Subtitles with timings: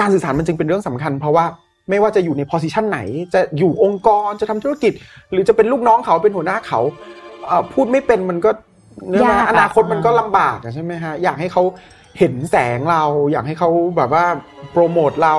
[0.00, 1.44] การสื่อสารมันจึงเป็นเรื่องสำคัญ เพราะว่า
[1.90, 3.00] ไม่ว่าจะอยู่ใน position ไหน
[3.34, 4.92] จะอยู่องค์กรจะทำธุรกิจ
[5.32, 6.80] หรือจะเป็นลูกน้องเขาเป็นหัวหน้าเขา
[7.72, 8.50] พูดไม่เป็นมันก็
[9.08, 11.62] เนื้ออนาคตมันก็ลำบากใช่ไหมฮะอยากให้เขา
[12.18, 14.24] เห็นแสงเรา อยากให้เขาแบบว่า
[14.72, 15.34] โปรโมทเรา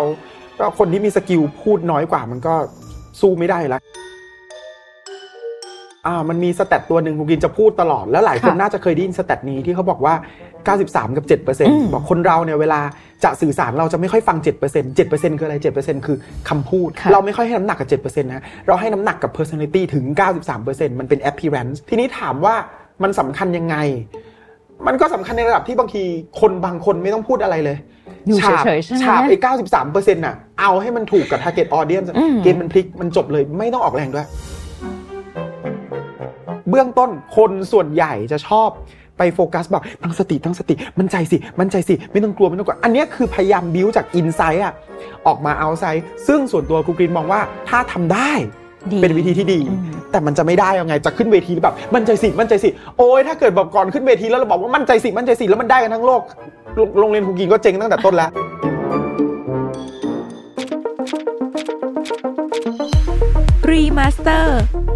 [0.60, 2.54] ก็คนที่มี skill พูดน้อยกว่ามันก็
[3.22, 3.82] สู้ไม่ได้แล้ว
[6.08, 10.14] อ่ามันมี stat ตัวหนึ่งครูกรีนจะพูดตลอด แล้วหลายคนน่าจะเคยได้ยิน stat นี้ที่เขาบอกว่า
[10.68, 12.80] 93 กับ 7%บอกคนเราเนี่ยเวลา
[13.24, 16.18] จะสื่อสารเราจะไม่ค่อยฟัง 7% 7%คืออะไร 7%คือ
[16.50, 20.06] คำพูด เราไม่ค่อยให้น้ำหนักกับ 7%นะ เราให้น้ำหนักกับ personality ถึง
[20.54, 22.56] 93%มันเป็น appearance ทีนี้ถามว่า
[23.04, 23.76] มันสำคัญยังไง
[24.88, 26.04] มันก็สำคัญในระดับที่บางที
[26.40, 27.78] คนบางคนไม่ต้องพูดอะไรเลย
[28.42, 28.64] ฉาบ
[29.04, 32.08] ฉาบไอ้เก้าสิบสามเปอร์เซ็นต์น่ะเอาให้มันถูกกับ target audience
[32.44, 34.28] เกมมันพลิกมันจบเลยไม่ต้องออกแรงด้วย
[36.70, 38.70] เบื้องต้นคนส่วนใหญ่จะชอบ
[39.18, 44.74] ไปโฟกัสแบบตั้งสติตั้งสติ มั่นใจสิมั่นใจสิ ไม่ต้องกลัวไม่ต้องกลัว อันนี้คือพยายามบิวจากอินไซต์อะ
[45.28, 48.32] ออกมาเอาไซต์ซึ่งส่วนตัวครูกรีนมองว่าถ้าทำได้
[49.02, 49.60] เป็นวิธีที่ดี
[50.12, 56.22] แต่มันจะไม่ได้ยังไงจะขึ้นเวทีแบบมั่นใจสิมั่นใจสิโอ้ยถ้าเกิดแบบก่อนขึ้นเวทีแล้วเราบอกว่ามั่นใจสิมั่นใจสิแล้วมันได้กันทั้งโลก
[57.00, 58.30] โรงเรียนครูกินก็เจ๊งตั้งแต่ต้นแล้ว
[63.72, 64.48] Remaster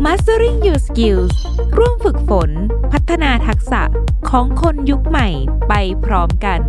[0.06, 1.36] Mastering Your Skills
[1.78, 2.50] ร่วมฝึกฝน
[2.92, 3.82] พัฒนาทักษะ
[4.30, 5.28] ของคนยุคใหม่
[5.70, 5.74] ไป
[6.06, 6.60] พร้อมกัน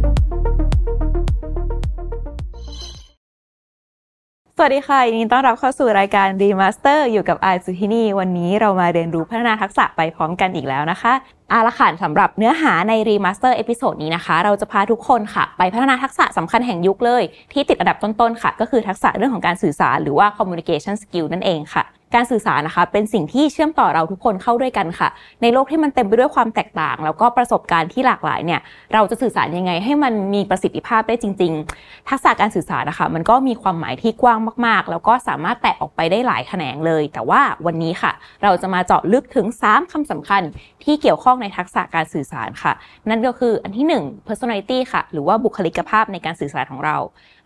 [4.56, 11.12] สวัสดีค่ะยินดีต้อนรับเข้าสู่รายการ Remaster อยู่กับไอซูที่นี่วันนี้เรามาเรียนรู้พัฒนาทักษะไปพร้อมกันอีกแล้วนะคะ
[11.52, 17.22] อาละค่ะสำหรับเนื้อหาใน Remaster episode นี้นะคะ เราจะพาทุกคนค่ะ ไปพัฒนาทักษะสำคัญแห่งยุคเลย
[17.52, 25.08] ที่ติดอันดับต้นๆค่ะ ก็คือทักษะเรื่องของการสื่อสารหรือว่า communication skill นั่นเองค่ะ การสื่อสารนะคะ เป็นสิ่งที่เชื่อมต่อเราทุกคนเข้าด้วยกันค่ะ
[25.42, 28.60] ในโลกที่มันเต็มไปด้วยความแตกต่าง แล้วก็ประสบการณ์ที่หลากหลายเนี่ย
[28.92, 40.42] เราจะสื่อสารยังไงให้มันมีประสิทธิภาพได้จริง ๆ ทักษะการสื่อสารนะคะ มันก็มีความหมายที่กว้างมาก ๆ แล้วก็สามารถแตกออกไปได้หลายแขนงเลย แต่ว่าวันนี้ค่ะ เราจะมาเจาะลึกถึง 3คำสำคัญ
[40.84, 42.72] ที่เกี่ยวข้องในทักษะการสื่อสารค่ะ
[43.08, 46.96] นั่นก็คืออันที่ 1 personality ค่ะ หรือว่าบุคลิกภาพในการสื่อสารของเรา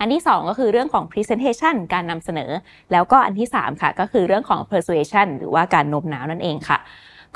[0.01, 2.51] อันที่ 2 ก็คือเรื่องของ presentation การนำเสนอ
[2.93, 6.79] แล้วก็อันที่ 3 ค่ะ ก็คือเรื่องของ persuasion หรือว่าการโน้มน้าวนั่นเองค่ะ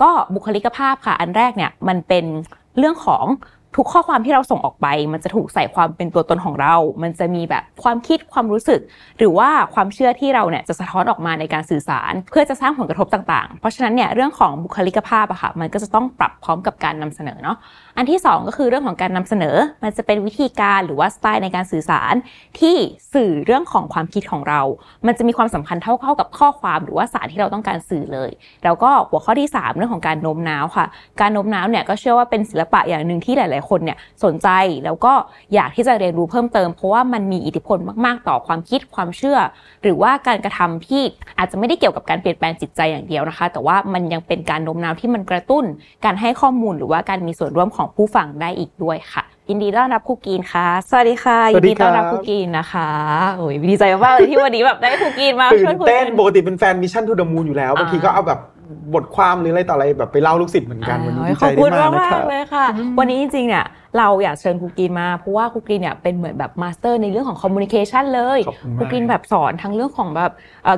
[0.00, 2.25] ก็บุคลิกภาพค่ะ อันแรกเนี่ยมันเป็น
[2.78, 3.25] เรื่องของ
[3.76, 8.81] ทุกข้อความที่เราส่งออกไป มันจะถูกใส่ความเป็นตัวตนของเรา มันจะมีแบบความคิดความรู้สึก
[9.19, 17.56] หรือว่าความเชื่อที่เราเนี่ยจะสะท้อนออกมาในการสื่อสาร เพื่อจะสร้างผลกระทบต่างๆ เพราะฉะนั้นเนี่ยเรื่องของบุคลิกภาพอะค่ะมันก็จะต้องปรับพร้อมกับการนำเสนอเนาะ
[17.97, 22.14] อันที่ 2 ก็คือเรื่องของการนำเสนอ มันจะเป็นวิธีการหรือว่าสไตล์ในการสื่อสาร
[22.60, 22.76] ที่
[23.14, 24.60] สื่อเรื่องของความคิดของเรา
[25.06, 28.31] มันจะมีความสำคัญเท่าๆกับข้อความหรือว่าสารที่เราต้องการสื่อเลย
[28.64, 30.87] แล้วก็หัวข้อที่ 3 เรื่องของการโน้มน้าวค่ะ
[31.20, 34.48] การโน้มน้าวเนี่ยก็เชื่อว่าเป็นศิลปะอย่างหนึ่งที่หลายๆ คนเนี่ยสนใจ
[34.84, 35.12] แล้วก็
[35.54, 39.38] อยากที่จะเรียนรู้เพิ่มเติม เพราะว่ามันมีอิทธิพลมาก ๆ ต่อความคิดความเชื่อ
[39.82, 41.03] หรือว่าการกระทำที่
[41.38, 45.65] อาจจะไม่ได้เกี่ยวกับการเปลี่ยนแปลงจิตใจอย่างเดียวนะคะ แต่ว่ามันยังเป็นการโน้มน้าวที่มันกระตุ้น
[46.04, 52.88] การให้ข้อมูลหรือว่าการมีส่วนร่วมของผู้ฟังได้อีกด้วยค่ะยินดีต้อนรับครูกรีนค่ะ สวัสดีค่ะ ยินดีต้อนรับครูกรีนนะคะ
[53.37, 58.41] โอ้ยดีใจมากเลยที่วันนี้แบบได้ครูกรีนมาช่วยคุยเต้นปกติเป็นแฟน Mission To The Moon อยู่แล้วบางทีก็เอาแบบ
[58.94, 61.86] บทความหรืออะไรต่ออะไรแบบไปเล่าลูกศิษย์เหมือนกันวันนี้ดีใจได้มา
[62.19, 62.66] กเลยค่ะ
[62.98, 63.66] วันนี้จริงๆเนี่ย
[63.98, 68.38] เราอยากเชิญครูกรีนมาเพราะว่าครูกรีนเนี่ยเป็นเหมือนแบบ master ในเรื่องของ communication เลย
[68.78, 70.32] ครูกรีนแบบสอนทั้งเรื่องของแบบ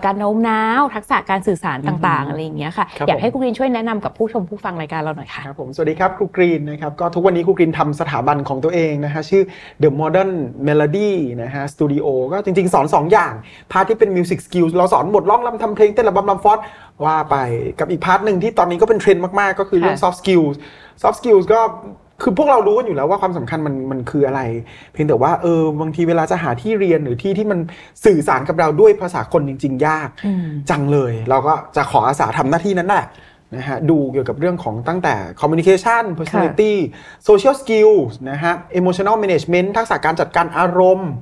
[0.04, 9.42] การโน้มน้าวทักษะการสื่อสารต่างๆอะไรอย่างเงี้ยค่ะอยากให้ครูกรีนช่วยแนะนำกับผู้ชมผู้ฟังรายการเราหน่อยค่ะครับผมสวัสดีครับครูกรีนนะครับก็ทุกวันนี้ครูกรีนทำสถาบันของตัวเองนะฮะชื่อ
[9.82, 10.32] The Modern
[10.66, 11.10] Melody
[11.42, 13.32] นะฮะสตูดิโอก็จริงๆ สอน 2 อย่าง
[13.72, 16.58] part ที่เป็น music skill เราสอนบทร้องรำทำเพลงเต้นระบำรำฟ้อน
[17.04, 17.36] ว่าไป
[17.80, 20.54] กับอีก part หนึ่งที่ตอนนี้ก็เป็นเทรนด์มาก ๆ ก็คือเรื่อง soft skills
[21.02, 21.60] soft skills ก็
[22.22, 24.40] คือพวกเรารู้กันอยู่แล้วว่าความสำคัญมันมันคืออะไร
[24.92, 27.58] เพียงแต่ว่าเออบางทีเวลาจะหาที่เรียนหรือที่ที่มัน
[28.04, 30.08] สื่อสารกับเราด้วยภาษาคนจริง ๆ ยาก
[30.70, 33.06] จังเลย เราก็จะขออาสาทำหน้าที่นั้นแหละ
[33.56, 36.72] นะฮะดูเกี่ยวกับเรื่องของตั้งแต่ communication personality
[37.28, 41.12] social skills นะฮะ emotional management ทักษะการจัดการอารมณ์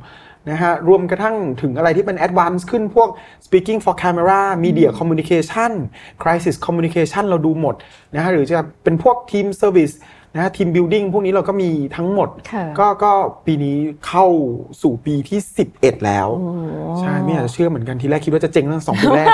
[0.49, 3.09] นะฮะรวมกระทั่งถึงอะไรที่เป็น advance ขึ้นพวก
[3.47, 5.73] speaking for camera media communication
[6.23, 7.75] crisis communication เราดูหมด
[8.15, 9.95] นะฮะหรือจะเป็นพวก team service
[10.35, 12.29] นะฮะทีมบิลดิ้งพวกนี้เราก็มีทั้งหมด
[12.79, 13.13] ก็ก็
[13.47, 14.27] ปีนี้เข้า
[14.83, 15.39] สู่ปีที่
[15.73, 16.29] 11 แล้ว
[17.01, 19.27] ใช่ไม่อยากจะเชื่อเหมือนกันทีแรกคิดว่าจะเจ๊งตั้งสองปีแรก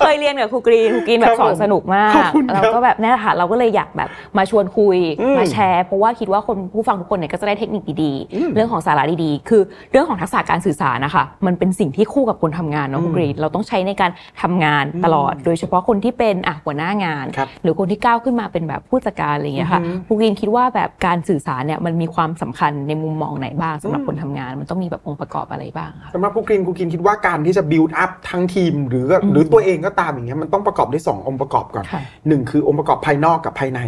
[0.00, 2.12] เคยเรียนกับครูกรีนครูกรีนแบบสอนสนุกมาก
[2.54, 4.08] เราก็แบบนี่แหละค่ะเราก็เลยอยากแบบ
[4.38, 4.98] มาชวนคุย
[5.38, 14.10] มาแชร์ เพราะว่าคิดว่าคนผู้ฟังทุกคนเนี่ยก็จะได้เทคนิคดีๆ เรื่องของสาระดีๆ คือเรื่องของทักษะการสื่อสารนะคะมันเป็นสิ่งที่คู่กับคนทำงานเนาะครูกรีนเราต้องใช้ในการ
[14.42, 17.26] ทำงานตลอด โดยเฉพาะคนที่เป็นอะหัวหน้างาน
[17.62, 33.80] หรือคนที่ก้าวขึ้นมาเป็นแบบผู้จัดการอะไรอย่างเงี้ยค่ะอือฮึครูกรีนคิดว่าแบบการสื่อสารเนี่ยมันมีความสำคัญในมุมมองไหนบ้างสำหรับอืมคนทำงาน มันต้องมีแบบองค์ประกอบอะไรบ้างคะสำหรับครูกรีนครูกรีนคิดว่าการที่จะ build up ทั้งทีม หรือก็อืมหรือตัวเองก็ตามอย่างเงี้ยมันต้องประกอบด้วยสององค์ประกอบก่อนค่ะหนึ่งคือองค์ประกอบภายนอกกับภายใน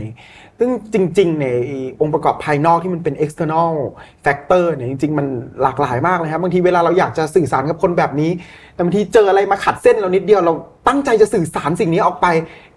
[0.58, 3.70] ซึ่งจริงๆเนี่ยไอ้องค์ประกอบภายนอกที่มันเป็น external
[4.24, 5.26] factor เนี่ยจริง ๆ มัน
[5.62, 8.30] หลากหลายมากเลยครับบางทีเวลาเราอยากจะสื่อสารกับคนแบบนี้
[8.74, 10.54] แต่บางทีเจออะไรมาขัดเส้นเรานิดเดียวเรา
[10.88, 12.26] ตั้งใจจะสื่อสารสิ่งนี้ออกไป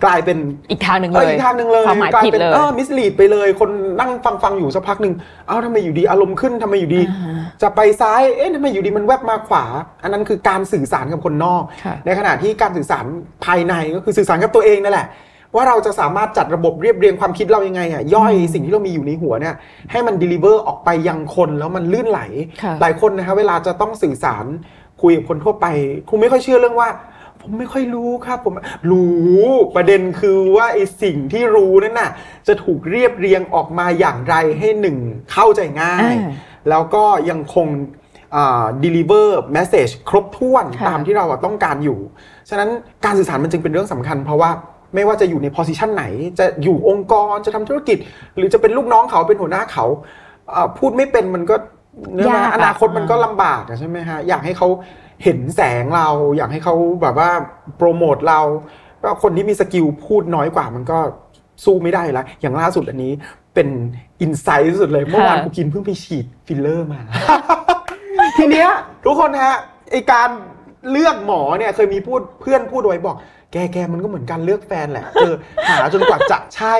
[0.03, 0.37] กลายเป็น
[0.71, 3.69] อีกทางหนึ่งเอเลอยอีกทางหนึ่งเลยความหมายกลายผิดเป็นเลยเออมิสลีดไปเลย คน
[3.99, 5.13] นั่งฟังฟังๆอยู่สักพักหนึ่ง
[5.47, 9.65] เอ้าทำไมอยู่ดีอารมณ์ขึ้นทำไมอยู่ดีอ่าจะไปซ้ายเอ๊ะทำไมอยู่ดีมันแวบมาขวา
[10.03, 13.05] อันนั้นคือการสื่อสารกับคนนอกค่ะในขณะที่การสื่อสาร
[13.45, 15.07] ภายในก็คือสื่อสารกับตัวเองนั่นแหละ
[15.55, 19.55] ว่าเราจะสามารถจัดระบบเรียบเรียงความคิดเรายังไงอะย่อยสิ่งที่เรามีอยู่ในหัวเนี่ย
[19.91, 22.21] ให้มัน deliver ออกไปยังคนแล้วมันลื่นไหล
[22.63, 24.45] ค่ะหลายคนนะคะเวลาจะต้องสื่อสาร
[25.01, 25.65] คุยกับคนทั่วไป
[26.09, 26.89] คงไม่ค่อยเชื่อเรื่องว่า
[27.41, 28.53] ผมไม่ค่อยรู้ครับผม
[28.91, 29.43] รู้
[29.75, 32.11] ประเด็นคือว่าไอ้สิ่งที่รู้นั่นน่ะ
[32.47, 34.97] จะถูกเรียบเรียงออกมาอย่างไรให้หนึ่ง
[35.31, 36.31] เข้าใจง่ายอ่า
[36.69, 37.67] แล้วก็ยังคง
[38.35, 41.99] อ่า deliver message ครบถ้วนค่ะตามที่เราอะต้องการอยู่
[42.49, 42.69] ฉะนั้น
[43.05, 44.49] การสื่อสารมันจึงเป็นเรื่องสำคัญเพราะว่า
[44.97, 46.05] ไม่ว่าจะอยู่ใน position ไหน
[46.39, 47.97] จะอยู่องค์กรจะทำธุรกิจ
[48.35, 49.85] หรือจะเป็นลูกน้องเขาเป็นหัวหน้าเขา
[50.55, 51.55] อ่าพูดไม่เป็นมันก็
[52.13, 54.67] เนื่องยากอะอนาคตมันก็ลำบากอะใช่ไหมฮะอยากให้เขา
[55.23, 56.07] เห็นแสงเรา
[56.37, 57.29] อยากให้เขาแบบว่า
[57.77, 58.41] โปรโมทเรา
[59.03, 60.99] ก็คนที่มี skill พูดน้อยกว่ามันก็
[61.65, 63.13] สู้ไม่ได้แล้วอย่างล่าสุดอันนี้
[63.53, 63.67] เป็น
[64.21, 66.99] insight สุดเลยเมื่อวานค่ะกูกินเพิ่งไปฉีดฟิลเลอร์มา
[68.37, 68.69] ทีเนี้ย
[69.05, 69.55] ทุกคนฮะ
[69.91, 70.29] ไอการ
[70.91, 73.17] เลือกหมอเนี่ยเคยมีพูดเพื่อนพูดไว้บอก
[73.53, 75.33] แกแกมันก็เหมือนการเลือกแฟนแหละเออ
[75.69, 76.75] หาจนกว่าจะใช่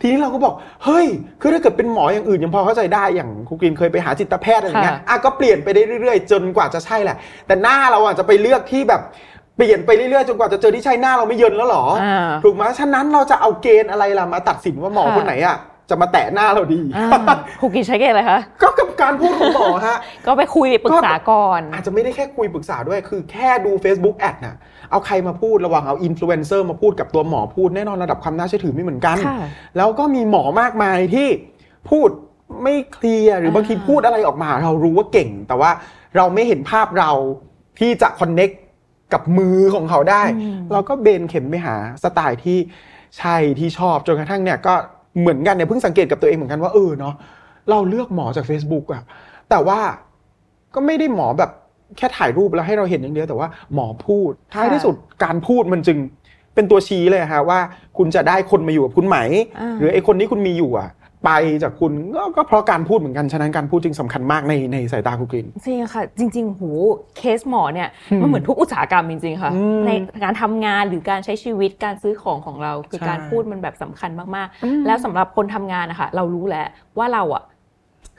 [0.00, 0.54] ทีนี้เราก็บอก
[0.84, 1.06] เฮ้ย
[1.40, 7.16] คือถ้าเกิดเป็นหมออย่างอื่นยังพอเข้าใจได้อย่างครูกรีนเคยไปหาจิตแพทย์อะไรอย่างเงี้ยค่ะอะก็เปลี่ยนไปได้เรื่อยๆ จนกว่าจะใช่แหละ
[7.46, 9.00] แต่หน้าเราอะจะไปเลือกที่แบบ
[9.56, 15.56] เปลี่ยนไปเรื่อยๆจนกว่าจะเจอที่ใช่หน้าเราไม่เยินแล้วเหรออ่าถูกไหมฉะนั้นเราจะเอาเกณฑ์อะไรล่ะมาตัดสินว่าหมอค่ะคนไหนอะ
[15.90, 17.06] จะมาแตะหน้าเราดีอ่า
[17.60, 24.56] ครูกรีนใช้เกณฑ์อะไรคะ ก็กับการพูดของหมอฮะ ก็ไปคุยปรึกษาก่อน อาจจะไม่ได้แค่คุยปรึกษาด้วย คือแค่ดู Facebook แอดน่ะ
[24.90, 29.38] เอาใครมาพูดระหว่างเอาอินฟลูเอนเซอร์มาพูดกับตัวหมอพูดแน่นอนระดับความน่าเชื่อถือไม่เหมือนกันค่ะ
[29.76, 31.28] แล้วก็มีหมอมากมายที่
[31.90, 32.08] พูด
[32.62, 35.70] ไม่เคลียร์หรือบางทีอ่าพูดอะไรออกมา เรารู้ว่าเก่ง แต่ว่า
[36.16, 37.10] เราไม่เห็นภาพเรา
[37.78, 38.50] ที่จะคอนเน็ก
[39.12, 40.22] กับมือของเขาได้
[40.72, 42.58] เราก็เบนเข็มไปหาสไตล์ที่
[43.18, 44.74] ใช่ที่ชอบจนกระทั่งเนี่ยก็
[45.18, 47.14] เหมือนกันเนี่ยเพิ่งสังเกตกับตัวเองเหมือนกันว่าเออเนาะ
[47.70, 49.02] เราเลือกหมอจาก Facebook อะ
[49.50, 49.78] แต่ว่า
[50.74, 51.50] ก็ไม่ได้หมอแบบ
[51.96, 55.98] แค่ถ่ายรูปแล้วให้เราเห็นอย่างเดียวแต่ว่าหมอพูดท้ายที่สุดการพูดมันจึง
[56.54, 57.58] เป็นตัวชี้เลยฮะว่า
[57.98, 59.18] คุณจะได้คนมาอยู่กับคุณไหม
[59.60, 60.90] อ่าหรือไอ้คนที่คุณมีอยู่อะ
[61.24, 61.30] ไป
[61.62, 66.70] จากคุณก็ก็เพราะการพูดเหมือนกัน ฉะนั้นการพูดจึงสำคัญมากในในสายตาคุณกรีนจริงค่ะ จริง ๆ หู
[67.16, 69.90] เคสหมอเนี่ยอืมมันเหมือนทุกอุตสาหกรรมจริง ๆ ค่ะอืมใน
[70.24, 76.66] การทำงานหรือการใช้ชีวิตการซื้อของของเรา คือใช่การพูดมันแบบสำคัญมากอืมๆแล้วสำหรับคนทำงานนะคะเรารู้แล้ว
[76.98, 77.44] ว่าเราอะ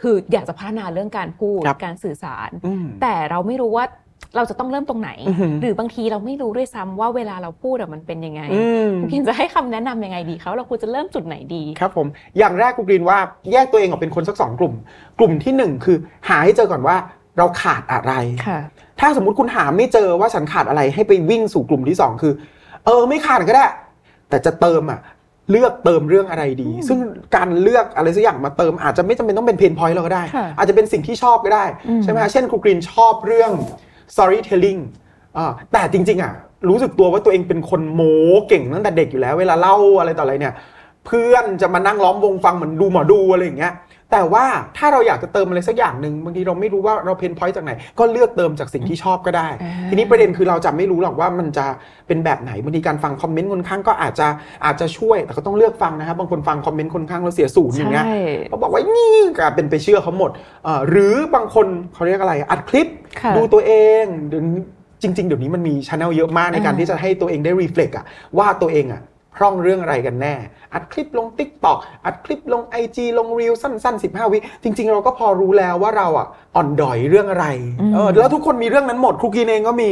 [0.01, 3.85] คืออยากจะพัฒนาเรื่องการพูดครับการสื่อสารอืมแต่เราไม่รู้ว่า
[4.35, 12.07] เราจะต้องเริ่มตรงไหนอือหือหรือบางทีเราไม่รู้ด้วยซ้ำว่าเวลาเราพูดอะมันเป็นยังไงอืมคุณพินจะให้คำแนะนำยังไงดีเขาเราควรจะเริ่มจุดไหนดีครับผม
[12.37, 13.17] อย่างแรกคุณกรีนว่า
[13.51, 14.73] แยกตัวเองออกเป็นคนสักสองกลุ่ม
[15.19, 15.97] กลุ่มที่หนึ่งคือ
[16.29, 16.95] หาให้เจอก่อนว่า
[17.37, 18.13] เราขาดอะไร
[18.47, 18.59] ค่ะ
[18.99, 22.33] ถ้าสมมุติคุณหาไม่เจอว่าฉันขาดอะไรให้ไปวิ่งสู่กลุ่มที่สองคือ
[22.85, 23.65] เออไม่ขาดก็ได้
[24.29, 24.99] แต่จะเติมอะ
[25.51, 26.97] เลือกเติมเรื่องอะไรดี ซึ่ง
[27.35, 33.51] การเลือกอะไรสักอย่างมาเติมอาจจะไม่จำเป็นต้องเป็นเพนพอยต์เราก็ได้ค่ะอาจจะเป็นสิ่งที่ชอบก็ได้อืมใช่ไหมฮะเช่นครูกรีนชอบเรื่อง
[34.13, 34.81] storytelling
[35.37, 36.33] อ่าแต่จริง ๆ อะ
[36.69, 38.15] รู้สึกตัวว่าตัวเองเป็นคนโม้
[38.47, 40.53] เก่งตั้งแต่เด็กอยู่แล้ว เวลาเล่าอะไรต่ออะไรเนี่ย
[41.05, 43.73] เพื่อนจะมานั่งล้อมวงฟังเหมือนดูหมอดูอะไรอย่างเงี้ย
[44.11, 44.45] แต่ว่า
[44.77, 51.65] ถ้าเราอยากจะเติมอะไรสักอย่างหนึ่งบางทีเราไม่รู้ว่าเราเพนพอยต์จากไหน ก็เลือกเติมจากสิ่งที่ชอบก็ได้อ่าทีนี้ประเด็นคือเราจะไม่รู้หรอกว่ามันจะ
[52.07, 54.27] เป็นแบบไหนบางทีการฟังคอมเมนต์คนข้างก็อาจจะ
[54.65, 60.31] อาจจะช่วยแต่ก็ต้องเลือกฟังนะครับบางคนฟังคอมเมนต์คนข้างแล้วเสียศูนย์อย่างเงี้ยใช่เขาบอกว่านี่ก็เป็นไปเชื่อเขาหมด
[60.63, 62.87] เอ่อหรือบางคนเขาเรียกอะไรอัดคลิป
[63.21, 64.61] ค่ะดูตัวเองเดี๋ยวนี้
[65.03, 68.05] จริง ๆ เดี๋ยวนี้มันมีช anel เยอะมากในการอ่าที่จะให้ตัวเองได้รีเฟล็กอะ
[68.37, 69.01] ว่าตัวเองอะ
[69.35, 70.33] พร่องเรื่องอะไรกันแน่
[70.73, 77.47] อัดคลิปลง Tik t o อกอัดคลิปลง IG ลงรีลสั้น ๆ 15 วิ จริง ๆ เราก็พอรู้แล้วว่าเราอะอ่อนดอยเรื่องอะไร
[77.81, 79.91] อืมเออแล้วทุกคนมีเรื่องนั้นหมดครูกินเองก็มี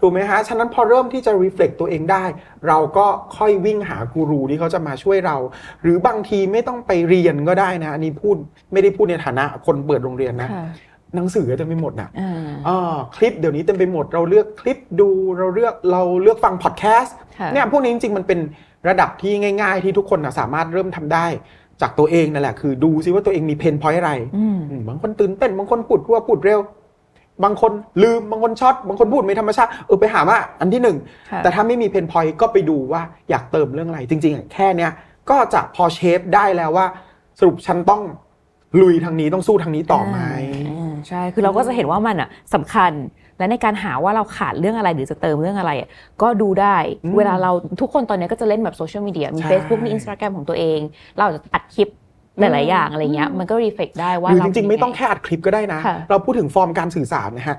[0.00, 2.24] ถูกไหมฮะ ฉะนั้นพอเริ่มที่จะรีเฟล็กตัวเองได้
[2.68, 3.06] เราก็
[3.36, 5.36] ค่อยวิ่งหากูรูที่เขาจะมาช่วยเรา
[5.82, 8.36] หรือบางทีไม่ต้องไปเรียนก็ได้นะอันนี้พูด
[8.72, 10.66] ไม่ได้พูดในฐานะคนเปิดโรงเรียนนะค่ะ
[11.16, 12.32] หนังสือเต็มไปหมดนะอ่า
[12.68, 18.38] อ่าคลิปเดี๋ยวนี้เต็มไปหมด เราเลือกคลิปดูเราเลือกเราเลือกฟังพอดแคสต์ค่ะเนี่ยพวกนี้จริงๆมันเป็น
[18.88, 21.26] ระดับที่ง่าย ๆ ที่ทุกคนนะสามารถเริ่มทำได้
[21.80, 26.60] จากตัวเองนั่นแหละคือดูซิว่าตัวเองมี pain point อะไรอืมอืมบางคนตื่นเต้นบางคนพูดรัวพูดเร็ว
[27.44, 27.72] บางคน
[28.02, 30.96] ลืมบางคนช็อตบางคนพูดไม่ธรรมชาติเออไปหามาอันที่หนึ่ง
[31.30, 34.92] ค่ะแต่ถ้าไม่มี pain point ก็ไปดูว่าอยากเติมเรื่องอะไรจริงๆอะแค่เนี้ย
[35.30, 36.86] ก็จะพอเชฟได้แล้วว่า
[37.38, 38.02] สรุปฉันต้อง
[38.82, 40.18] ลุยทางนี้ต้องสู้ทางนี้ต่อไหม
[40.70, 42.92] อ่าใช่คือเราก็จะเห็นว่ามันอะสำคัญ
[43.40, 45.88] และในการหาว่าเราขาดเรื่องอะไรหรือจะเติมเรื่องอะไรอะ
[46.22, 50.80] ก็ดูได้อืมเวลาเราทุกคนตอนนี้ก็จะเล่นแบบโซเชียลมีเดียมีใช่ Facebook มี Instagram ของตัวเอง
[51.16, 51.88] เราอาจจะอัดคลิป
[52.38, 57.56] หลาย ๆ อย่างอะไรเงี้ยมันก็รีเฟกได้ว่าหรือเราจริง ๆ ไม่ต้องแค่อัดคลิปก็ได้นะค่ะเราพูดถึงฟอร์มการสื่อสารนะฮะ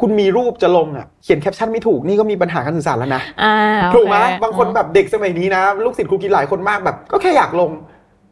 [0.00, 7.70] คุณมีรูปจะลงอะเขียนแคปชั่นไม่ถูกนี่ก็มีปัญหาการสื่อสารแล้วนะอ่าโอเคถูกไหมบางคนแบบเด็กสมัยนี้นะ ลูกศิษย์ครูกรีนหลายคนมากแบบ ก็แค่อยากลง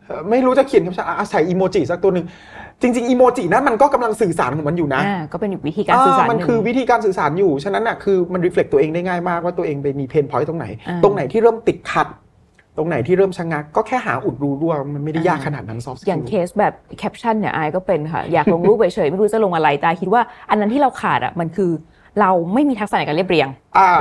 [0.04, 2.26] เอ่อไม่รู้จะเขียนแคปชั่นอะใส่อีโมจิสักตัวหนึ่ง
[2.82, 12.08] จริงๆอีโมจินั้นมันก็กำลังสื่อสารของมันอยู่นะอ่าก็เป็นอีกวิธีการสื่อสารเมันหงคือวิธีการสื่อสารอยู่ฉะนั้นอะคือมัน reflect ตัวเองได้ง่ายมากว่าตัวเองไปมี pain point ตรงไหนอ่าตรงไหนที่เริ่มติดขัด
[12.76, 21.70] ตรงไหนที่เริ่มชะงัก ก็แค่หาอุดรูรั่วมันไม่ได้ยากขนาดนั้นซอฟต์อย่างเคสแบบแคปชั่นเนี่ยไอายก็เป็นค่ะ อยากลงรูปเฉยๆไม่รู้จะลงอะไรแต่คิดว่า อันนั้นที่เราขาดอะมันคือ
[22.20, 23.48] เราไม่มีทักษะในการเรียบเรียง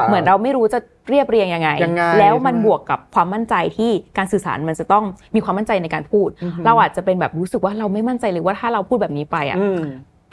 [0.08, 0.80] เหมือนเราไม่รู้จะ
[1.10, 5.04] เรียบเรียงยังไงยังไงแล้วมันใช่ไหมบวกกับความมั่นใจที่การสื่อสารมันจะต้อง
[5.36, 9.80] มีความมั่นใจในการพูดอือฮึเราอาจจะเป็นแบบรู้สึกว่าเราไม่มั่นใจเลยว่าถ้าเราพูดแบบนี้ไปอะอืม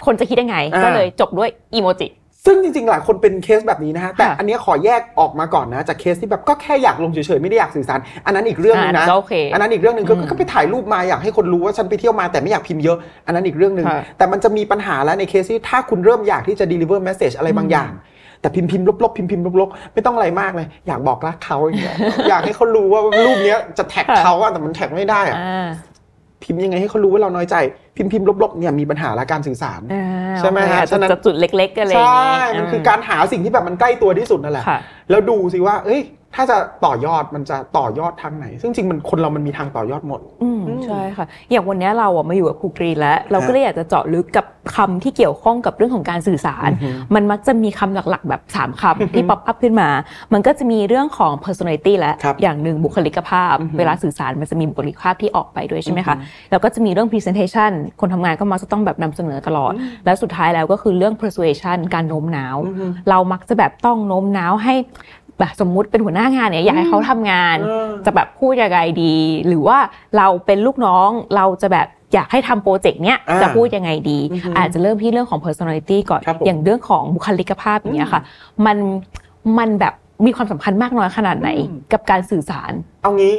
[0.07, 2.09] คนจะคิดยังไงอ่าก็เลยจบด้วยอีโมจิ
[2.47, 17.91] ซึ่งจริงๆ หลายคนเป็นเคสแบบนี้นะฮะ แต่ค่ะอันเนี้ยขอแยกออกมาก่อนนะ จากเคสที่แบบก็แค่อยากลงเฉยๆ ไม่ได้อยากสื่อสาร อันนั้นอีกเรื่องหนึงนะอ่าก็โอเคอันนั้นอีกเรื่องหนึ่งก็อืมก็ไปถ่ายรูปมาอยากให้คนรู้ว่าฉันไปเที่ยวมาแต่ไม่อยากพิมพ์เยอะ อันนั้นอีกเรื่องหนึ่งค่ะแต่มันจะมีปัญหาแล้วในเคสที่ถ้าคุณเริ่มอยากที่จะ deliver message อะไรบางอย่าง
[18.41, 21.97] แต่พิมพ์พิมพ์ลบๆพิมพ์พิมพ์ลบๆไม่ต้องอะไรมากเลย อยากบอกรักเขาอย่างเงี้ย
[22.29, 25.69] อยากให้เขารู้ว่ารูปเนี้ยจะแท็กเขาอะแต่มันแท็กไม่ได้อะอ่า
[26.45, 27.57] พิมพ์ยังไงให้เขารู้ว่าเราน้อยใจ
[27.97, 30.05] พิมพ์พิมพ์ลบๆเนี่ยมีปัญหาและการสื่อสารอ่า
[30.39, 34.79] ใช่ไหมฮะโอเคฉะนั้นจะจุดเล็กๆกันเลยใช่มันคือการหาสิ่งที่แบบมันใกล้ตัวที่สุดนั่นแหละค่ะ
[35.11, 36.01] แล้วดูสิว่า เอ้ย
[36.39, 49.89] ถ้าจะต่อยอดมันจะต่อยอดทางไหน ซึ่งจริงมันคนเรามันมีทางต่อยอดหมด อืมใช่ค่ะ อย่างวันนี้เราอะมาอยู่กับครูกรีนแล้ว เราก็ฮะเลยอยากจะเจาะลึกกับคำที่เกี่ยวข้องกับเรื่องของการสื่อสารอือฮึมันมักจะมีคำหลักๆ แบบ 3คำที่ pop up ขึ้นมา
[50.33, 56.17] มันก็จะมีเรื่องของ personality และครับอย่างหนึ่งบุคลิกภาพอือฮึเวลาสื่อสารมันจะมีบุคลิกภาพที่ออกไปด้วยใช่ไหมคะ
[56.51, 59.73] แล้วก็จะมีเรื่อง presentation คนทำงานก็มักจะต้องแบบนำเสนอตลอด
[60.05, 64.75] แล้วสุดท้ายแล้วก็คือเรื่อง persuasion การโน้มน้าวอือฮึเรามักจะแบบต้องโน้มน้าวให้
[65.39, 69.15] แบบสมมุติเป็นหัวหน้างานเนี่ยอยากให้เขาทำงานเออจะแบบพูดยังไงดี
[69.47, 69.79] หรือว่า
[70.17, 78.23] เราเป็นลูกน้องเราจะแบบอยากให้ทำโปรเจกต์เนี้ยอ่าจะพูดยังไงดีอือฮึอาจจะเริ่มที่เรื่องของ personality ก่อนครับผมอย่างเรื่องของบุคลิกภาพอย่างเงี้ยค่ะ
[78.67, 78.77] มัน
[79.59, 79.95] มันแบบ
[80.27, 83.35] มีความสำคัญมากน้อยขนาดไหนอืมกับการสื่อสาร เอางี้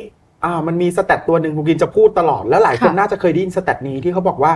[0.46, 4.52] อ่ามันมีสแตทตัวหนึ่งคุณกินจะพูดตลอดแล้วหลายคนค่ะน่าจะเคยได้ยินสแตทนี้ที่เขาบอกว่า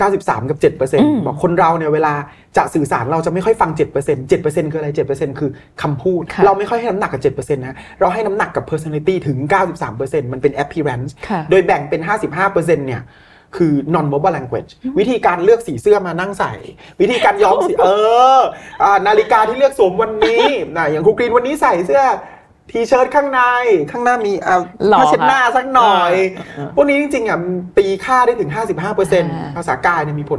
[0.00, 2.14] 93 กับ7%อืมบอกคนเราเนี่ยเวลา
[2.56, 5.50] จะสื่อสารเราจะไม่ค่อยฟัง 7% 7%คืออะไร 7%คือ
[5.82, 9.38] คำพูดค่ะเราไม่ค่อยให้น้ำหนักกับ 7%นะเราให้น้ำหนักกับ personality ถึง
[9.84, 12.00] 93%มันเป็น appearance ค่ะโดยแบ่งเป็น
[12.44, 13.02] 55%เนี่ย
[13.56, 16.52] คือ non verbal language วิธีการเลือกสีเสื้อมานั่งใส่
[17.00, 17.90] วิธีการย้อมสีเอ
[18.38, 18.40] อ
[18.82, 20.44] อ่านาฬิกาที่เลือกสวมวันนี้
[20.76, 22.02] นะอย่างครูกรีนวันนี้ใส่เสื้อ
[22.70, 23.40] ทีเชิ้ตข้างใน
[23.90, 28.90] ข้างหน้ามีอ่าหล่อผ้าเช็ดหน้าสักหน่อยอ่าพวกนี้จริงๆอะมันตีค่าได้ถึง 55%า
[29.56, 30.38] ภาษากายเนี่ยมีผล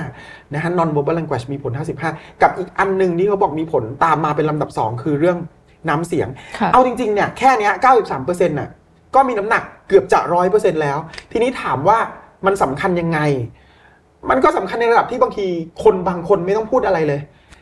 [0.00, 1.72] 55นะฮะ non verbal language มีผล
[2.06, 5.38] 55 กับอีกอันหนึ่งที่เขาบอกมีผลตามมาเป็นลำดับ 2 คือเรื่อง
[5.88, 6.28] น้ำเสียง
[6.58, 7.72] ค่ะเอาจริงๆเนี่ยแค่เนี้ย
[8.10, 8.70] 93%น่ะ
[9.14, 10.98] ก็มีน้ำหนักเกือบจะ 100%แล้ว
[11.32, 11.98] ทีนี้ถามว่า
[12.46, 13.18] มันสำคัญยังไง
[14.30, 15.46] มันก็สำคัญในระดับที่บางที
[15.82, 17.20] คนบางคนไม่ต้องพูดอะไรเลย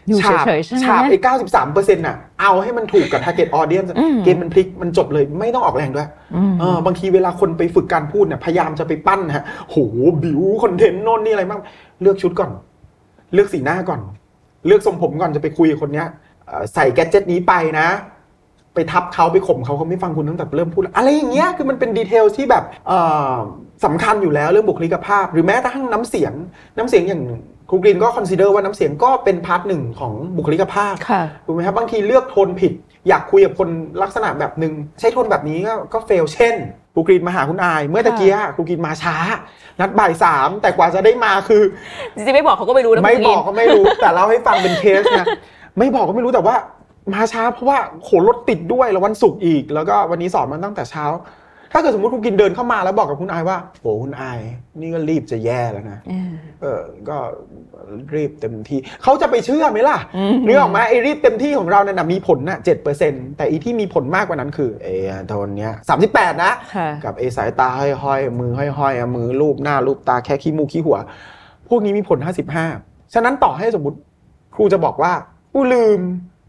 [0.09, 1.19] อยู่ฉาบเฉยๆใช่ไหมฉาบไอ้
[1.63, 9.77] 93%น่ะเอาให้มันถูกกับ target audience อืมเกมมันพลิกมันจบเลยไม่ต้องออกแรงด้วยอืมเออบางทีเวลาคนไปฝึกการพูดเนี่ยพยายามจะไปปั้นนะฮะโห
[10.23, 11.61] บิวคอนเทนต์โน่นนี่อะไรบ้าง
[12.03, 12.51] เลือกชุดก่อน
[13.35, 14.01] เลือกสีหน้าก่อน
[14.67, 16.07] เลือกทรงผมก่อนจะไปคุยกับคนเนี้ย
[16.47, 17.89] เอ่อใส่ gadget นี้ไปนะ
[18.75, 22.99] ไปทับเขาไปข่มเขาเขาไม่ฟังคุณตั้งแต่เริ่มพูด อะไรอย่างเงี้ยคือมันเป็น detail ที่แบบเอ่
[23.33, 23.35] อ
[23.85, 26.33] สำคัญอยู่แล้วเรื่องบุคลิกภาพ หรือแม้กระทั่งน้ำเสียง
[26.77, 27.23] น้ำเสียงอย่าง
[27.75, 32.73] ครูกรีนก็ consider ว่าน้ำเสียงก็เป็น part หนึ่งของบุคลิกภาพค่ะถูกไหมครับบางทีเลือกโทนผิด
[33.09, 33.69] อยากคุยกับคน
[34.03, 36.55] ลักษณะแบบหนึ่งใช้โทนแบบนี้ก็ก็ fail เช่น
[36.95, 39.17] ครูกรีนมาหาคุณอาย เมื่อตะกี้ครูกรีนมาช้า
[39.81, 41.63] นัดบ่ายสามแต่กว่าจะได้มาคือ
[42.15, 45.27] จริงๆไม่บอกเขาก็ไม่รู้นะไม่คุณบอกนก็ไม่รู้ แต่เล่าให้ฟังเป็นเคสนะ
[45.79, 46.57] ไม่บอกก็ไม่รู้แต่ว่า
[47.15, 51.05] มาช้าเพราะว่าโขรถติดด้วยแล้ววันศุกร์อีก แล้วก็วันนี้สอนมาตั้งแต่เช้า
[51.73, 54.41] ถ้าเกิดสมมติคุณกินเดินเข้ามาแล้วบอกกับคุณอายว่าโหคุณอาย
[54.81, 56.31] นี่ก็รีบจะแย่แล้วนะอืม
[56.63, 57.17] เออก็
[58.15, 64.89] รีบเต็มที่เขาจะไปเชื่อไหมล่ะอืมนึกออกไหมไอ้รีบเต็มที่ของเราเนี่ยนะมีผลนะเจ็ดเปอร์เซ็นแต่อีที่มีผลมากกว่านั้นคือเอ
[65.29, 67.69] โทนเนี้ยสามสิบแปดนะค่ะกับไอ้สายตา
[68.03, 70.99] ห้อยๆ มือห้อยๆอะมือรูปหน้ารูปตาแค่ขี้มูกขี้หัว
[71.69, 72.19] พวกนี้มีผล
[72.67, 73.99] 55ฉะนั้นต่อให้สมมติ
[74.55, 75.13] ครูจะบอกว่า
[75.55, 76.01] กูลืม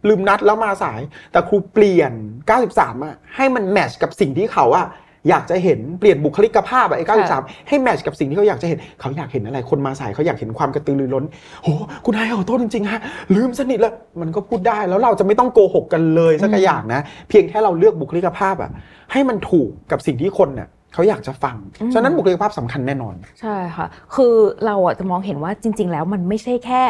[0.08, 1.02] ลืมนัดแล้วมาสาย
[1.32, 2.12] แต่ครูเปลี่ยน
[2.60, 4.88] 93อะให้มันแมทชกับสิ่งที่เขาอะ
[5.30, 7.06] อยากจะเห็นเปลี่ยนบุคลิกภาพอะไอ้
[7.38, 11.26] 93ให้แมทชกับสิ่งที่เขาอยากจะเห็นเขาอยากเห็นอะไรคนมาสายเขาอยากเห็นความกระตือรือร้น
[11.64, 11.68] โห
[12.06, 13.02] คุณนายขอโทษจริงๆฮะ
[13.36, 18.72] ลืมสนิทแล้วมันก็พูดได้แล้วเราจะไม่ต้องโกหกกันเลยสักอย่างนะ เพียงแค่เราเลือกบุคลิกภาพอะ
[19.12, 26.84] ให้มันถูกกับสิ่งที่คนน่ะเขาอยากจะฟังอืมฉะนั้นบุคลิกภาพสำคัญแน่นอน ใช่ค่ะ คือเราอะจะมองเห็นว่าจริง ๆ แล้วมันไม่ใช่แค่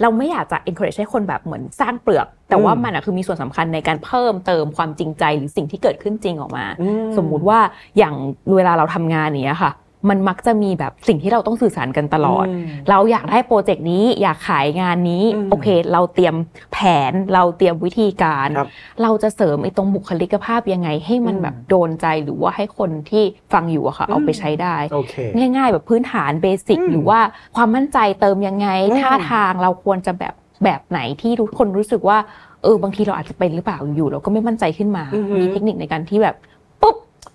[0.00, 7.58] เราไม่อยากจะ encourage ให้คนแบบเหมือนสร้างเปลือก แต่ว่าอืมมันอะคือมีส่วนสำคัญในการเพิ่มเติมความจริงใจหรือสิ่งที่เกิดขึ้นจริงออกมาอืสมมุติว่า
[7.98, 8.14] อย่าง
[8.54, 9.72] เวลาเราทำงานอย่างเนี้ยค่ะ
[10.08, 16.34] มันมักจะมีแบบสิ่งที่เราต้องสื่อสารกันตลอดอืมเราอยากได้โปรเจกต์นี้อยากขายงานนี้อืมโอเค เราเตรียม
[16.72, 16.78] แผ
[17.10, 18.68] นเราเตรียมวิธีการครับ
[19.02, 25.14] เราจะเสริมไอ้ตรงบุคลิกภาพยังไง ให้มันอืมแบบโดนใจหรือว่าให้คนที่ฟังอยู่อะค่ะเอาไปใช้ได้โอเค
[25.56, 27.20] ง่าย ๆ แบบพื้นฐานเบสิกอืมหรือว่า
[27.56, 30.34] ความมั่นใจเติมยังไงอืมท่าทางเราควรจะแบบ
[30.64, 32.18] แบบไหนที่ทุกคนรู้สึกว่า
[32.62, 36.55] เออบางทีเราอาจจะเป็นหรือเปล่าอยู่เราก็ไม่มั่นใจขึ้นมาอือฮึมีเทคนิคในการที่แบบปุ๊บทุ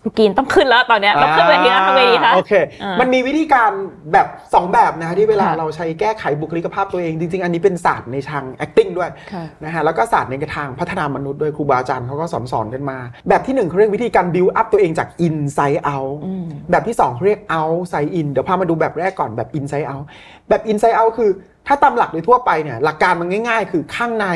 [0.04, 3.72] กกีนต้องขึ้นแล้วตอนเนี้ยต้องขึ้นเวทีแล้วทำไงดีคะโอเคอ่ามัมันมีวิธีการ
[4.14, 12.98] แบบสองแบบนะฮะที่เวลาค่ะเราใช้แก้ไขบุคลิกภาพตัวเอง จริง ๆ อันนี้เป็นศาสตร์ในทาง acting ด้วยค่ะนะฮะแล้วก็ศาสตร์ในทางพัฒนามนุษย์ด้วยครูบาอาจารย์เขาก็สอนสอนกันมา
[13.30, 20.06] แบบที่หนึ่งเขาเรียกวิธีการ build up ตัวเองจาก inside out อืมแบบที่สองเขาเรียก outside in เดี๋ยวพามาดูแบบแรกก่อนแบบ inside out
[20.50, 21.30] แบบ inside out คือ
[21.68, 24.28] ถ้าตามหลักโดยทั่วไปเนี่ยหลักการมันง่าย ๆ คือข้างใน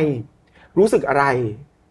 [0.77, 1.25] รู้สึกอะไร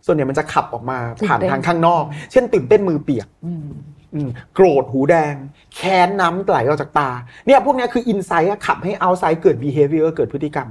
[0.07, 3.67] ส่วนใหญ่มันจะขับออกมาผ่านตื่นเต้นทางข้างนอก เช่นตื่นเต้นมือเปียกอืม
[4.15, 5.35] อืมโกรธหูแดง
[5.75, 7.11] แค้นน้ำไหลออกจากตา
[7.47, 10.69] เนี่ยพวกเนี้ยคืออินไซต์ขับให้เอาไซต์เกิด behavior เกิดพฤติกรรม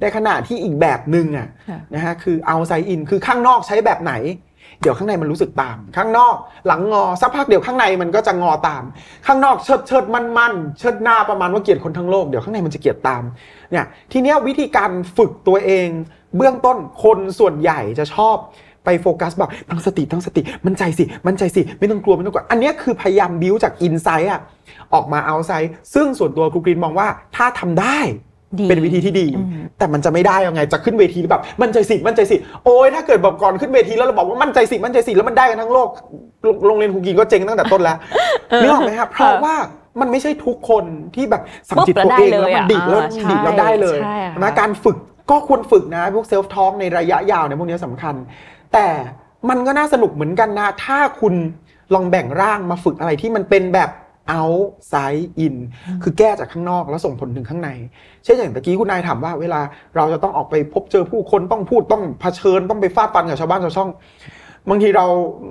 [0.00, 4.14] ในขณะที่อีกแบบหนึ่งอะค่ะนะฮะคือเอาไซต์อินคือข้างนอกใช้แบบไหน
[4.80, 6.36] เดี๋ยวข้างในมันรู้สึกตาม ข้างนอก
[6.66, 8.82] หลังงอสักพักเดี๋ยวข้างในมันก็จะงอตาม
[9.26, 13.22] ข้างนอกเชิดเชิดมันมันเชิดหน้าประมาณว่าเกลียดคนทั้งโลกเดี๋ยวข้างในมันจะเกลียดตาม
[13.70, 15.88] เนี่ยทีเนี้ยวิธีการฝึกตัวเอง
[16.36, 18.36] เบื้องต้นคนส่วนใหญ่จะชอบ
[18.84, 24.40] ไปโฟกัสบอกตั้งสติตั้งสติ มั่นใจสิมั่นใจสิไม่ต้องกลัวไม่ต้องกลัวอันเนี้ยคือพยายามบิวจาก inside อะ
[24.94, 27.98] ออกมา outside ซึ่งส่วนตัวครูกรีนมองว่าถ้าทำได้
[28.58, 35.88] ดีเป็นวิธีที่ดีอืมแต่มันจะไม่ได้ยังไง จะขึ้นเวทีแบบ มั่นใจสิมั่นใจสิโอ้ยถ้าเกิดแบบก่อนขึ้นเวทีแล้วเราบอกว่ามั่นใจสิมั่นใจสิแล้วมันได้กันทั้งโลก
[36.42, 37.96] โรงโรงเรียนครูกรีนก็เจ๊งตั้งแต่ต้นแล้ว
[38.62, 39.54] นึกออกไหมครับเพราะว่า
[40.00, 40.84] มันไม่ใช่ทุกคน
[41.14, 44.96] ที่แบบสัมจิตตัวเองแล้วมันดีดแล้วอ่าใช่ดีดแล้วได้เลยใช่ค่ะนะการฝึก
[45.30, 48.14] ก็ควรฝึกนะพวกเซลฟ์ทอ l k ในระยะยาวเนี่ยพวกนี้สำคัญ
[48.74, 48.88] แต่
[49.48, 51.34] มันก็น่าสนุกเหมือนกันนะ ถ้าคุณ
[51.94, 53.90] ลองแบ่งร่างมาฝึกอะไรที่มันเป็นแบบ
[54.40, 55.54] outside in
[56.02, 57.70] คือแก้จากข้างนอกแล้วส่งผลถึงข้างใน
[58.24, 59.60] เช่นอย่างตะกี้คุณนายถามว่าเวลา
[59.96, 63.90] เราจะต้องออกไปพบเจอผู้คนต้องพูดต้องเผชิญต้องไปฟาดฟันกับชาวบ้านชาวช่อง
[64.68, 65.06] บางทีเรา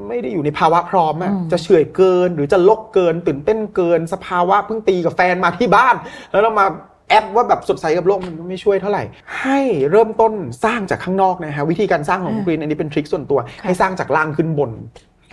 [0.08, 5.96] ไม่ได้อยู่ในภาวะพร้อมอะอืมจะเฉื่อยเกินหรือจะลกเกิน ตื่นเต้นเกิน สภาวะเพิ่งตีกับแฟนมาที่บ้าน
[6.32, 6.66] แล้วเรามา
[7.12, 9.04] แอปว่าแบบสดใสกับโลกมันก็ไม่ช่วยเท่าไหร่
[9.42, 9.60] ให้
[9.92, 14.72] เริ่มต้นสร้างจากข้างนอกนะฮะวิธีการสร้างของอ่ากรีนอันนี้เป็นทริคส่วนตัว ให้สร้างจากล่างขึ้นบน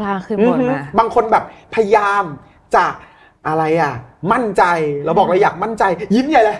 [0.00, 2.24] กล้าขึ้นบนอือมาฮึบางคนแบบพยายาม
[2.74, 2.86] จะ
[3.48, 3.92] อะไรอะ
[4.32, 4.62] มั่นใจ
[5.04, 6.58] เราบอกเราอยากมั่นใจ ยิ้มใหญ่เลย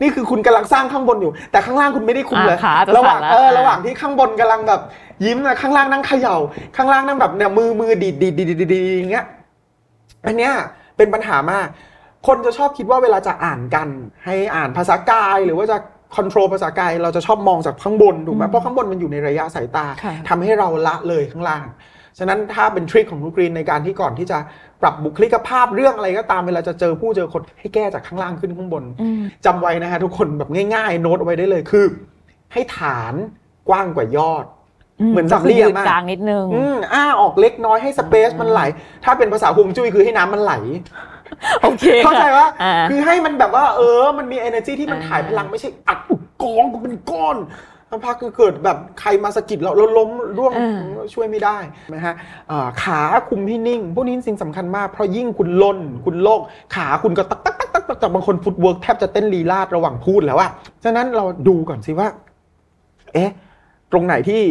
[0.00, 4.80] นี่คือคุณกำลังสร้างข้างบนอยู่ แต่ข้างล่างคุณไม่ได้คุมเลยอ่าขาจะระหว่างสั่นแล้วเอออ่าระหว่างที่ข้างบนกำลังแบบ
[5.24, 6.36] ยิ้มนะข้างล่างนั่งเขย่า
[6.76, 9.26] ข้างล่างนั่งแบบเนี่ยมือมือดีดดีดดีดดีดดีดอย่างเงี้ย
[10.26, 10.52] อันเนี้ย
[10.96, 11.66] เป็นปัญหามาก
[12.26, 13.88] คนจะชอบคิดว่าเวลาจะอ่านกัน
[14.24, 15.76] ให้อ่านภาษากายหรือว่าจะ
[16.16, 21.66] คอนโทรลภาษากายเราจะชอบมองจากข้างบนถูกไหมอืมเพราะข้างบนมันอยู่ในระยะสายตาค่ะทำให้เราละเลยข้างล่าง
[22.18, 24.38] ฉะนั้นถ้าเป็นทริคของลูกกรีนในการที่ก่อนที่จะ
[24.82, 31.84] ปรับบุคลิกภาพเรื่องอะไรก็ตามเวลาจะเจอผู้เจอคนให้แก้จากข้างล่างขึ้นข้างบนอืมจำไว้นะฮะทุกคนแบบง่ายๆ โน้ตเอาไว้ได้เลยคือ
[32.52, 33.14] ให้ฐาน
[33.68, 34.44] กว้างกว่ายอด
[35.10, 38.60] เหมือนสามเหลี่ยมก็คืออะกลางนิดนึงอืมอ้าออกเล็กน้อยให้ space มันไหล
[39.04, 40.54] ถ้าเป็นภาษาฮวงจุ้ยคือให้น้ำมันไหล
[41.62, 47.36] โอเคเข้าใจว่าอ่าคือให้มันแบบว่า เออ มันมี energy ที่มันอ่าถ่ายพลังไม่ใช่อัดอุกกองกูเป็นก้อน
[47.90, 50.52] สักพักก็เกิดแบบใครมาสะกิดเราเราล้มร่วง
[51.14, 51.58] ช่วยไม่ได้
[51.94, 52.14] นะฮะ
[52.50, 56.40] อ่าขาคุมให้นิ่ง พวกนี้สิ่งสำคัญมาก เพราะยิ่งคุณลน คุณโยก
[56.74, 60.50] ขาคุณก็ตักตักตักตักตักตักบางคน footwork แทบจะเต้นลีลาศระหว่างพูดแล้วอะ
[60.84, 62.08] ฉะนั้นเราดูก่อนสิว่า
[63.14, 63.30] เอ๊ะ
[63.92, 64.42] ตรงไหนที่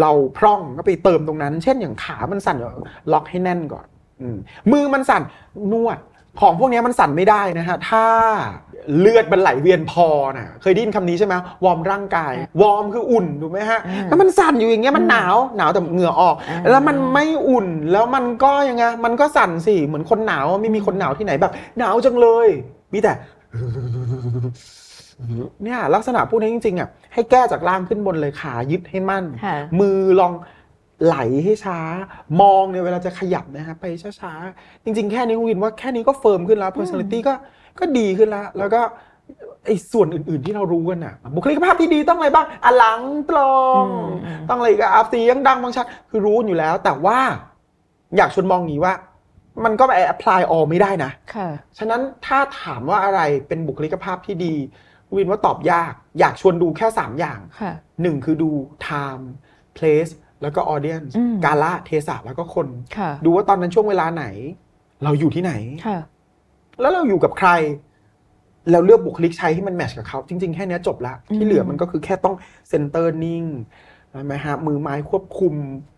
[0.00, 2.56] เราพร่องก็ไปเติมตรงนั้น เช่นอย่างขามันสั่น
[3.12, 3.86] ล็อกให้แน่นก่อน
[4.20, 4.36] อืม
[4.72, 5.22] มือมันสั่น
[5.72, 5.98] นวด
[6.40, 8.04] ของพวกนี้มันสั่นไม่ได้นะฮะ ถ้า
[8.98, 22.48] เลือดมันไหลเวียนพอน่ะเคยได้ยินคำนี้ใช่ไหม warm ร่างกาย warm คืออุ่นถูกไหมฮะอืมแล้วมันสั่นอยู่อย่างเงี้ยมันหนาวหนาวแต่เหงื่อออกอ่าแล้วมันไม่อุ่นแล้วมันก็ยังไงมันก็สั่นสิเหมือนคนหนาวไม่มีคนหนาวที่ไหนแบบ หนาวจังเลย
[22.92, 23.12] มีแต่
[25.64, 30.32] เนี่ยลักษณะพวกนี้จริงๆอะให้แก้จากล่างขึ้นบนเลยขายึดให้มั่นค่ะมือลอง
[31.04, 31.78] ไหลให้ช้า
[32.40, 33.84] มองเนี่ยเวลาจะขยับนะฮะไป
[34.20, 37.34] ช้าๆ จริง ๆ แค่นี้คุณวินว่าแค่นี้ก็เฟิร์มขึ้นแล้ว personality ก็
[37.78, 38.80] ก็ดีขึ้นแล้ว แล้วก็
[39.66, 43.00] ไอ้ส่วนอื่น ๆที่เรารู้กันอะ บุคลิกภาพที่ดีต้องอะไรบ้างอะหลัง
[43.30, 43.40] ตร
[43.82, 47.18] งอืมอืมต้องอะไรอีกับอาเสียงดังบางชัดคือรู้อยู่แล้ว แต่ว่า
[48.16, 48.94] อยากชวนมองอย่างนี้ว่า
[49.64, 51.48] มันก็ไป apply all ไม่ได้นะค่ะ
[51.78, 54.54] ฉะนั้นถ้าถามว่าอะไรเป็นบุคลิกภาพที่ดี
[55.14, 58.50] วินว่าตอบยาก อยากชวนดูแค่ 3 อย่างค่ะหนึ่งคือดู
[58.86, 59.24] time
[59.76, 64.24] place แล้วก็ audience อืมกาละเทศะแล้วก็คนค่ะดูว่าตอนนั้นช่วงเวลาไหน
[65.04, 65.52] เราอยู่ที่ไหน
[65.86, 65.98] ค่ะ
[66.80, 67.50] แล้วเราอยู่กับใคร
[68.72, 72.34] เราเลือกบุคลิกใช้ให้มันแมทช์กับเขา จริง ๆ แค่เนี้ยจบละอืมที่เหลือมันก็คือแค่ต้อง
[72.68, 73.42] เซนเตอร์นิ่ง
[74.10, 75.95] ใช่ไหมฮะมือไม้ควบคุมเอ่อ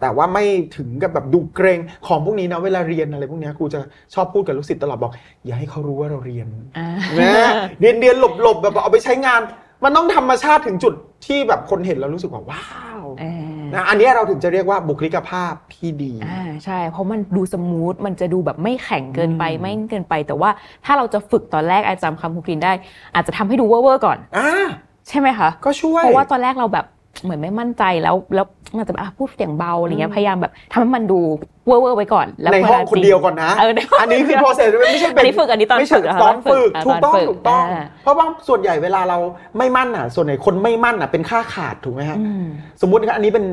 [0.00, 0.44] แต่ว่าไม่
[0.76, 3.80] ถึงกับแบบดูเกร็งของพวกนี้นะเวลาเรียนอะไรพวกเนี้ยครูจะ
[4.14, 5.12] ชอบพูดกับลูกศิษย์ตลอดบอก
[5.46, 9.40] อย่าให้เขารู้ว่าเราเรียนอ่านะเรียนเรียนหลบหลบแบบเอาไปใช้งาน
[9.84, 10.94] มันต้องธรรมชาติถึงจุด
[11.26, 13.24] ที่แบบคนเห็นแล้วรู้สึกว่า wow เอ
[13.56, 20.50] อนะอันเนี้ยเราถึงจะเรียกว่าบุคลิกภาพที่ดีอ่าใช่ เพราะมันดู smooth มันจะดูแบบไม่แข็งเกินไปอืมไม่เกินไป แต่ว่า
[20.84, 22.72] ถ้าเราจะฝึกตอนแรกอาจำคำครูกรีนได้
[23.14, 24.66] อาจจะทำให้ดูเวอร์ๆก่อนอ่า
[25.08, 26.86] ใช่ไหมคะก็ช่วยเพราะว่าตอนแรกเราแบบ
[27.22, 28.46] เหมือนไม่มั่นใจแล้วแล้ว
[28.78, 31.20] มันจะแบบอะพูดเสียงเบาอะไรเงี้ยพยายามแบบทำให้มันดู
[31.66, 39.18] เวอร์ๆไว้ก่อนแล้วในห้องวลาคนจริเดียวก่อนนะเออในห้งอันนี้คือ process ไม่ใช่เป็อันนนี้ฝึกอันนี้ตอนไม่ใช่ฝึกะตอนฝึกะถูกต้องนฝึถูกต้องาเพราะว่าส่วนใหญ่เวลาเรา
[39.58, 42.44] ไม่มั่นอะ ส่วนใหญ่คนไม่มั่นอะเป็นค่าขาดถูกไหมฮะอืม
[42.80, 43.46] สมมุติอันนี้เป็น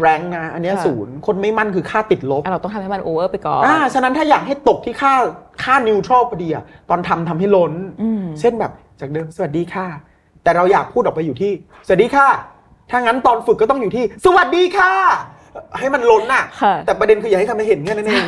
[0.00, 5.14] แรงนะ อันเนี้ยค่ะศูนย์คนไม่มั่นคือค่าติดลบอะเราต้องทำให้มันโอเวอร์ไปก่อนอ่าฉะนั้นถ้าอยากให้ตกที่ค่า
[5.62, 7.72] ค่านิวทรัลพอดีอะตอนทำทำให้ล้น
[8.02, 9.86] อืมเช่นแบบจากเดิมสวัสดีค่ะ
[10.42, 11.52] แต่เราอยากพูดออกไปอยู่ที่
[11.86, 12.28] สวัสดีค่ะ
[12.90, 14.92] ถ้างั้นตอนฝึกก็ต้องอยู่ที่ สวัสดีค่ะ
[15.78, 18.24] ให้มันล้นอะ ค่ะ แต่ประเด็นคืออย่าให้ใครมาเห็นแค่นั้นเอง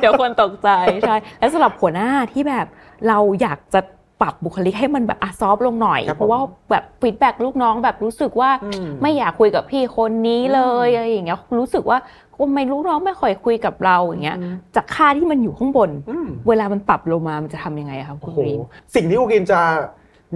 [0.00, 0.68] เดี๋ยวคนตกใจ
[1.06, 2.66] ใช่ แล้วสำหรับหัวหน้าที่แบบ
[3.08, 3.80] เราอยากจะ
[4.20, 11.98] ปรับบุคลิกให้มันแบบอะซอฟลงหน่อย ครับผมเพราะว่าแบบฟีดแบ็ลูกน้องแบบรู้สึกว่าอืมไม่อยากคุยกับพี่คนนี้เลยอะไรอย่างเงี้ยรู้สึกว่า
[12.40, 14.36] ทำไมลูกน้องไม่ค่อยคุยกับเราอย่างเงี้ย
[14.76, 18.58] จากค่าที่มันอยู่ข้างบน อืม เวลามันปรับลงมามันจะทำยังไงอะครับคุโอ้ณโหรีน
[18.94, 19.60] สิ่งที่กูกินจะ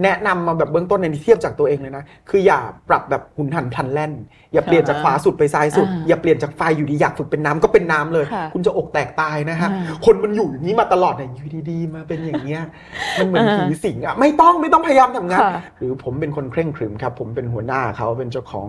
[0.03, 4.11] แนะนำมาแบบเบื้องต้นในที่เทียบจากตัวเองเลยนะ คืออย่าปรับแบบหุนหันพลันแล่น
[4.53, 12.61] อย่าเปลี่ยนจากขวาสุดไปซ้ายสุดอ่าอย่าเปลี่ยนจากไฟอยู่ดีอยากฝึกเป็นน้ำก็เป็นน้ำเลยค่ะคุณจะอกแตกตายนะฮะอ่าคนมันอยู่อย่างนี้มาตลอดเนี่ยอยู่ดีๆ มาเป็นอย่างเงี้ย
[13.19, 18.67] มันเหมือนอ่าผีสิงอะ ไม่ต้องไม่ต้องพยายามทำงานค่ะหรือผมเป็นคนเคร่งครึมครับ ผมเป็นหัวหน้าเขาเป็นเจ้าของ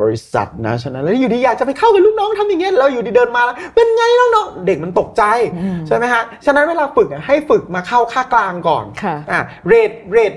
[0.00, 5.22] บริษัทนะ ฉะนั้นแล้วอยู่ดีอยากจะไปเข้ากับลูกน้องทำอย่างเงี้ยแล้วอยู่ดีเดินมาแล้วเป็นไงน้องๆ เด็กมันตกใจ
[5.56, 10.32] อืมใช่ไหมฮะ ฉะนั้นเวลาฝึกอะให้ฝึกมาเข้าค่ากลางก่อนค่ะอะเรทเรท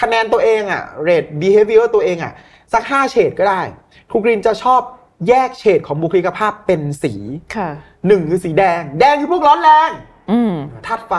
[0.00, 2.32] คะแนนตัวเองอะเรท behavior ตัวเองอะ
[2.72, 3.62] สักห้าเฉดก็ได้
[4.10, 4.80] ครูกรีนจะชอบ
[5.28, 7.12] แยกเฉดของบุคลิกภาพเป็นสี
[7.56, 7.68] ค่ะ
[8.06, 9.90] หนึ่งคือสีแดง แดงคือพวกร้อนแรง
[10.30, 10.54] อืม
[10.86, 11.12] ธาตุไฟ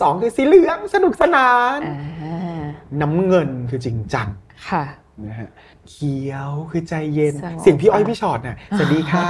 [0.00, 2.62] สองคือสีเหลืองสนุกสนานอ่า
[3.00, 4.28] น้ำเงินคือจริงจัง
[4.68, 4.84] ค่ะ
[5.26, 5.50] นะฮะ
[5.90, 9.24] เขียวคือใจเย็นสงบเสียงพี่อ้อยพี่ชอตน่ะสวัสดีค่ะ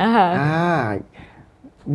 [0.00, 0.80] อ่าอ่า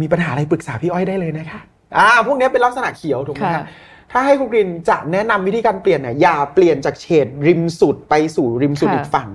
[0.02, 1.62] มีปัญหาอะไรปรึกษาพี่อ้อยได้เลยนะคะ
[1.98, 3.66] อ่าพวกเนี้ยเป็นลักษณะเขียวถูกไหมค่ะฮะ
[4.12, 9.28] ถ้าให้คุณกรินจะแนะนำวิธีการเปลี่ยนเนี่ยอย่าเปลี่ยนจากเฉดริมสุดไปสู่ริมสุดค่ะอีกฝั่ง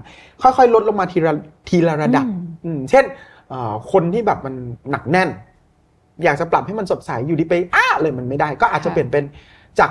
[0.42, 1.32] ค่อยๆ ลดลงมาทีละ
[1.68, 3.04] ทีละระดับอืมอืมเช่น
[3.48, 4.54] เอ่อคนที่แบบมัน
[4.90, 5.28] หนักแน่น
[6.24, 9.24] อยากจะปรับให้มันสดใสอยู่ดีไปอ้าเลยมันไม่ได้ ก็อาจจะเปลี่ยนเป็น
[9.78, 9.90] จาก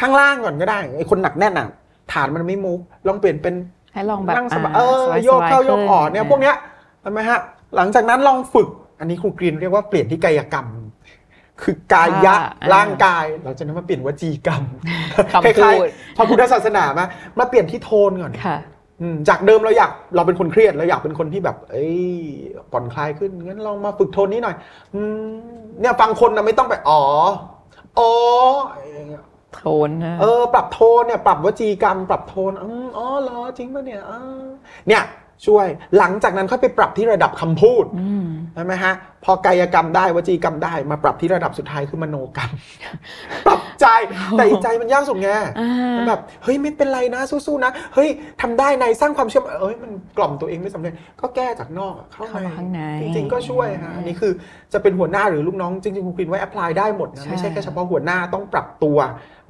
[0.00, 1.68] ข้างล่างก่อนก็ได้ไอ้คนหนักแน่นอะ
[2.12, 3.54] ฐานมันไม่มุกลองเปลี่ยนเป็น
[3.94, 6.56] ให้ลองแบบนั่งสบายอ่เออสบๆโยกเข้าโยกออกเนี่ยขึ้พวกเนี้ย
[7.02, 7.40] ใช่ไหมฮะ
[7.76, 8.68] หลังจากนั้นลองฝึก
[9.00, 10.66] อันนี้ครูกรีนเรียกว่าเปลี่ยนที่กายกรรม
[11.62, 14.62] คือกายะอ่าร่างกายหลังจากนั้นมาเปลี่ยนวจีกรรม
[15.32, 17.06] คำคล้ายพูดๆพระพุทธศาสนามา
[17.38, 18.56] มาเปลี่ยนที่โทนก่อนค่ะ
[19.00, 22.00] อืมจากเดิมเราอยากเราเป็นคนเครียดเราอยากเป็นคนที่แบบ เอ้ย
[22.72, 24.56] ผ่อนคลายขึ้นงั้นลองมาฝึกโทนนี้หน่อย
[24.94, 25.30] อืม
[25.80, 27.02] เนี่ยฟังคนนะไม่ต้องไปอ๋อ
[27.98, 28.10] อ๋อ
[29.54, 34.20] โทนนะเออ ปรับโทนเนี่ย ปรับวจีกรรม ปรับโทนอืมอ๋อเหรอจริงปะเนี่ยอ่า
[34.88, 35.02] เนี่ย
[35.46, 35.66] ช่วย
[35.98, 42.50] หลังจากนั้นค่อยไปปรับที่ระดับคำพูดอืมใช่ไหมฮะ พอกายกรรมได้วจีกรรมได้มาปรับที่ระดับสุดท้ายคือมโนกรรม
[43.46, 43.86] ปรับใจ
[44.38, 45.48] แต่อีกใจมันยากสุดไงอ่า
[45.96, 48.08] มันแบบเฮ้ยไม่เป็นไรนะสู้ๆนะเฮ้ย
[48.40, 54.32] ทำได้ในสร้างความเชื่อมั่นเอ้ยมันกล่อมตัวเองไม่สำเร็จก็แก้จากนอกอะเข้าเข้ามาข้างในจริงๆก็ช่วยฮะอันนี้คือ
[54.72, 58.98] จะเป็นหัวหน้าหรือลูกน้องจริงๆคุณคิดไว้ apply ได้หมดนะใช่ไม่ใช่แค่เฉพาะหัวหน้าต้องปรับตัว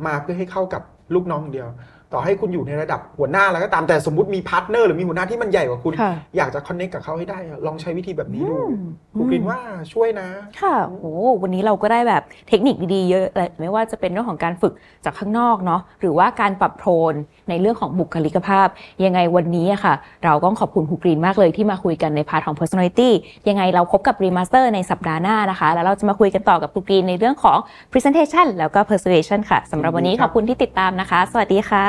[0.07, 0.83] มาเพื่อให้เข้ากับ
[1.15, 1.69] ลูกน้องเดียว
[2.13, 9.59] ต่อให้คุณอยู่ในระดับหัวหน้าแล้วก็ตามแต่สมมติมี partner หรือมีหัวหน้าที่มันใหญ่กว่าคุณค่ะอยากจะคอนเน c t กับเขาให้ได้อะลองใช้วิธีแบบนี้ดูอืมคุณคิดว่า
[9.93, 10.29] ช่วยนะ
[10.61, 14.73] ค่ะโอ้วันนี้เราก็ได้แบบเทคนิคดีๆเยอะเลยไม่ว่าจะเป็นเรื่องของการฝึก
[15.05, 17.15] จากข้างนอกเนาะหรือว่าการปรับโทน
[17.51, 18.69] ในเรื่องของบุคลิกภาพ
[19.05, 23.11] ยังไงวันนี้อะค่ะ เราต้องขอบคุณครูกรีนมากเลยที่มาคุยกันใน part ของ personality
[23.49, 27.59] ยังไงเราพบกับ remaster ในสัปดาห์หน้านะคะ แล้วเราจะมาคุยกันต่อกับครูกรีนในเรื่องของ
[27.93, 31.89] presentation แล้วก็ persuasion ค่ะสำหรับวันนี้ยินดีครับขอบคุณที่ติดตามนะคะ สวัสดีค่ะ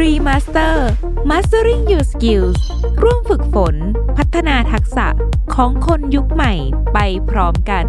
[0.00, 0.76] Remaster
[1.30, 2.58] Mastering Your Skills
[3.02, 3.76] ร่วมฝึกฝน
[4.16, 5.06] พัฒนาทักษะ
[5.54, 6.52] ของคนยุคใหม่
[6.94, 6.98] ไป
[7.30, 7.84] พร้อมกัน